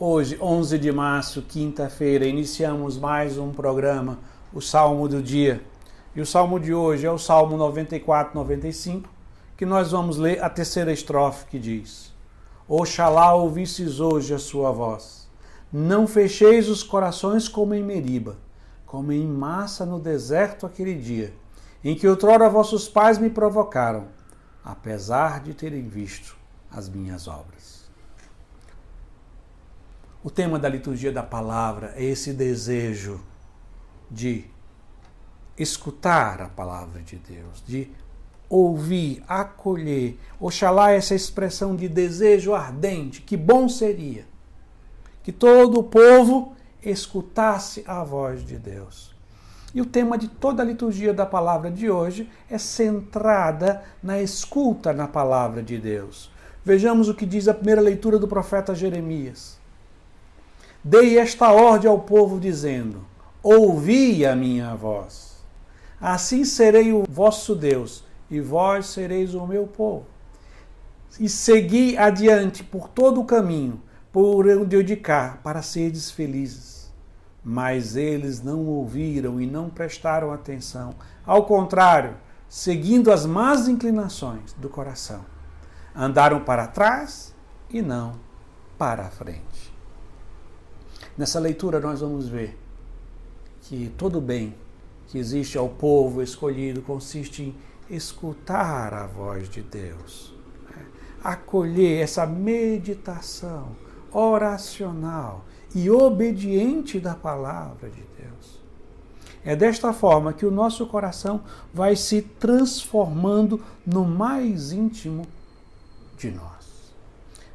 [0.00, 4.20] Hoje, 11 de março, quinta-feira, iniciamos mais um programa,
[4.52, 5.60] o Salmo do Dia.
[6.14, 9.08] E o salmo de hoje é o Salmo 94, 95,
[9.56, 12.14] que nós vamos ler a terceira estrofe que diz:
[12.68, 15.28] Oxalá ouvisses hoje a sua voz.
[15.72, 18.36] Não fecheis os corações como em Meriba,
[18.86, 21.34] como em massa no deserto aquele dia,
[21.82, 24.04] em que outrora vossos pais me provocaram,
[24.64, 26.36] apesar de terem visto
[26.70, 27.77] as minhas obras.
[30.28, 33.18] O tema da liturgia da palavra é esse desejo
[34.10, 34.44] de
[35.56, 37.90] escutar a palavra de Deus, de
[38.46, 40.18] ouvir, acolher.
[40.38, 44.26] Oxalá essa expressão de desejo ardente, que bom seria
[45.22, 49.14] que todo o povo escutasse a voz de Deus.
[49.74, 54.92] E o tema de toda a liturgia da palavra de hoje é centrada na escuta
[54.92, 56.30] na palavra de Deus.
[56.62, 59.56] Vejamos o que diz a primeira leitura do profeta Jeremias.
[60.82, 63.04] Dei esta ordem ao povo, dizendo:
[63.42, 65.44] Ouvi a minha voz.
[66.00, 70.06] Assim serei o vosso Deus, e vós sereis o meu povo.
[71.18, 76.92] E segui adiante por todo o caminho, por onde eu de cá, para seres felizes.
[77.42, 80.94] Mas eles não ouviram e não prestaram atenção.
[81.26, 82.16] Ao contrário,
[82.48, 85.24] seguindo as más inclinações do coração,
[85.94, 87.34] andaram para trás
[87.68, 88.12] e não
[88.76, 89.77] para a frente.
[91.18, 92.56] Nessa leitura, nós vamos ver
[93.62, 94.54] que todo bem
[95.08, 97.56] que existe ao povo escolhido consiste em
[97.96, 100.32] escutar a voz de Deus,
[100.70, 100.86] né?
[101.24, 103.74] acolher essa meditação
[104.12, 105.44] oracional
[105.74, 108.60] e obediente da palavra de Deus.
[109.44, 111.42] É desta forma que o nosso coração
[111.74, 115.26] vai se transformando no mais íntimo
[116.16, 116.94] de nós.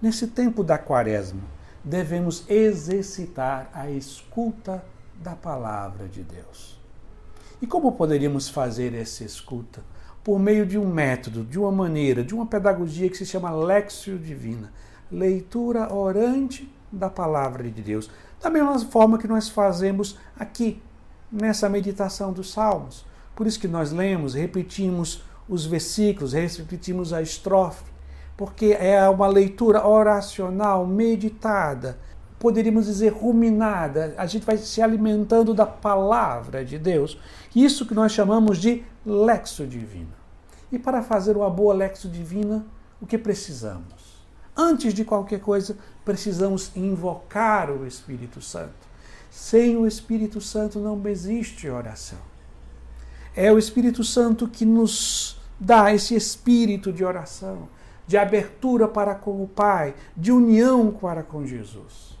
[0.00, 1.57] Nesse tempo da quaresma,
[1.88, 4.84] devemos exercitar a escuta
[5.16, 6.78] da palavra de Deus.
[7.60, 9.82] E como poderíamos fazer essa escuta?
[10.22, 14.18] Por meio de um método, de uma maneira, de uma pedagogia que se chama Lexio
[14.18, 14.72] Divina
[15.10, 18.10] leitura orante da palavra de Deus.
[18.40, 20.80] Da mesma forma que nós fazemos aqui,
[21.30, 23.04] nessa meditação dos Salmos.
[23.34, 27.84] Por isso que nós lemos, repetimos os versículos, repetimos a estrofe,
[28.38, 31.98] porque é uma leitura oracional, meditada,
[32.38, 34.14] poderíamos dizer ruminada.
[34.16, 37.20] A gente vai se alimentando da palavra de Deus.
[37.52, 40.12] Isso que nós chamamos de lexo divino.
[40.70, 42.64] E para fazer uma boa lexo divina,
[43.02, 44.22] o que precisamos?
[44.56, 48.86] Antes de qualquer coisa, precisamos invocar o Espírito Santo.
[49.32, 52.20] Sem o Espírito Santo não existe oração.
[53.34, 57.68] É o Espírito Santo que nos dá esse espírito de oração
[58.08, 62.18] de abertura para com o Pai, de união para com Jesus.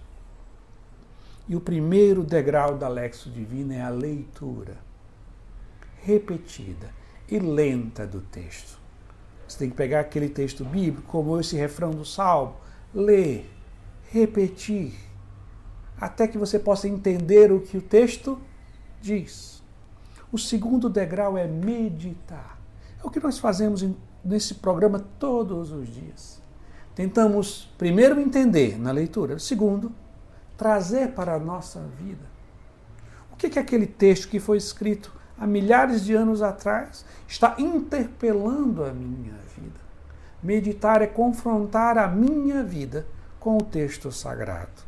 [1.48, 4.76] E o primeiro degrau da Lexo Divina é a leitura
[6.02, 6.90] repetida
[7.26, 8.78] e lenta do texto.
[9.48, 12.56] Você tem que pegar aquele texto bíblico, como esse refrão do Salmo,
[12.94, 13.50] ler,
[14.10, 14.92] repetir,
[15.98, 18.38] até que você possa entender o que o texto
[19.00, 19.62] diz.
[20.30, 22.58] O segundo degrau é meditar.
[23.02, 26.42] É o que nós fazemos em nesse programa todos os dias.
[26.94, 29.92] Tentamos, primeiro, entender na leitura, segundo,
[30.56, 32.26] trazer para a nossa vida.
[33.32, 38.84] O que, que aquele texto que foi escrito há milhares de anos atrás está interpelando
[38.84, 39.78] a minha vida?
[40.42, 43.06] Meditar é confrontar a minha vida
[43.38, 44.82] com o texto sagrado.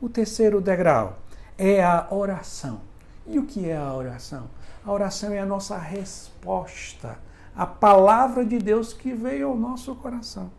[0.00, 1.18] O terceiro degrau
[1.58, 2.80] é a oração.
[3.26, 4.48] E o que é a oração?
[4.84, 7.18] A oração é a nossa resposta
[7.54, 10.50] a palavra de Deus que veio ao nosso coração.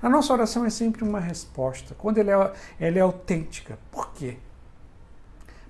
[0.00, 3.78] A nossa oração é sempre uma resposta, quando ela é, ela é autêntica.
[3.90, 4.36] Por quê?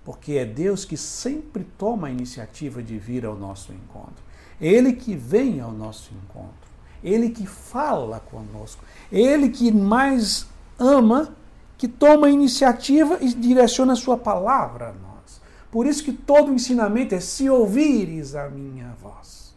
[0.05, 4.23] Porque é Deus que sempre toma a iniciativa de vir ao nosso encontro.
[4.61, 6.65] É Ele que vem ao nosso encontro.
[7.03, 8.83] Ele que fala conosco.
[9.13, 10.47] Ele que mais
[10.79, 11.35] ama,
[11.77, 15.41] que toma a iniciativa e direciona a sua palavra a nós.
[15.71, 19.55] Por isso que todo ensinamento é se ouvires a minha voz.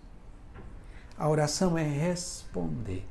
[1.17, 3.03] A oração é responder,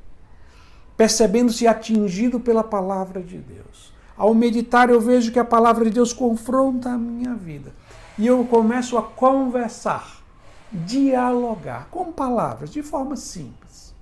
[0.95, 3.93] percebendo-se atingido pela palavra de Deus.
[4.15, 7.73] Ao meditar, eu vejo que a palavra de Deus confronta a minha vida.
[8.17, 10.23] E eu começo a conversar,
[10.71, 13.93] dialogar com palavras, de forma simples.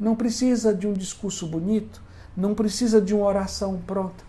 [0.00, 2.02] Não precisa de um discurso bonito,
[2.36, 4.24] não precisa de uma oração pronta.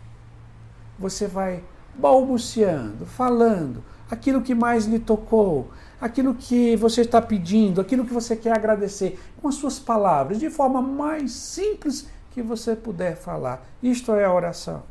[1.00, 1.64] Você vai
[1.96, 8.36] balbuciando, falando aquilo que mais lhe tocou, aquilo que você está pedindo, aquilo que você
[8.36, 13.66] quer agradecer, com as suas palavras, de forma mais simples que você puder falar.
[13.82, 14.84] Isto é a oração.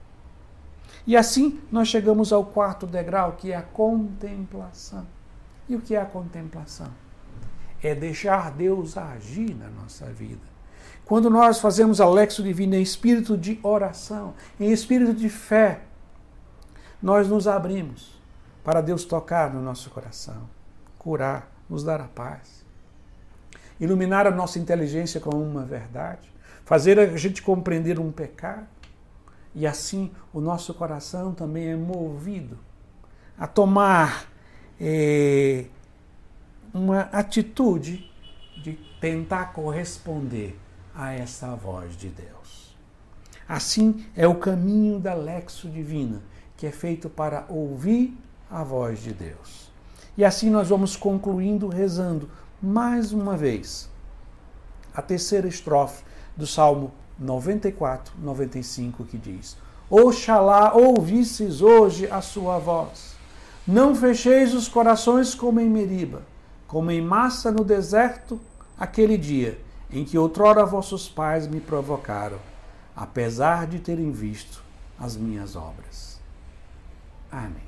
[1.07, 5.07] E assim nós chegamos ao quarto degrau, que é a contemplação.
[5.69, 6.89] E o que é a contemplação?
[7.83, 10.57] É deixar Deus agir na nossa vida.
[11.05, 15.83] Quando nós fazemos a Lexo Divina em espírito de oração, em espírito de fé,
[17.01, 18.21] nós nos abrimos
[18.65, 20.49] para Deus tocar no nosso coração,
[21.07, 22.65] curar, nos dar a paz,
[23.79, 26.29] iluminar a nossa inteligência com uma verdade,
[26.65, 28.67] fazer a gente compreender um pecado,
[29.55, 32.59] e assim o nosso coração também é movido
[33.39, 34.27] a tomar
[34.81, 35.67] é,
[36.75, 38.11] uma atitude
[38.61, 40.59] de tentar corresponder
[40.93, 42.77] a essa voz de Deus.
[43.49, 46.21] Assim é o caminho da Lexo Divina,
[46.57, 48.19] que é feito para ouvir
[48.51, 49.76] a voz de Deus.
[50.17, 52.31] E assim nós vamos concluindo rezando
[52.61, 53.91] mais uma vez
[54.95, 56.03] a terceira estrofe
[56.35, 59.57] do Salmo 94, 95, que diz:
[59.91, 63.15] Oxalá ouvisses hoje a sua voz.
[63.67, 66.23] Não fecheis os corações como em Meriba,
[66.67, 68.41] como em massa no deserto,
[68.79, 69.61] aquele dia
[69.91, 72.39] em que outrora vossos pais me provocaram,
[72.95, 74.63] apesar de terem visto
[74.99, 76.21] as minhas obras.
[77.31, 77.66] Amém.